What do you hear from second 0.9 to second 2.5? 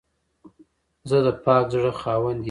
زه د پاک زړه خاوند یم.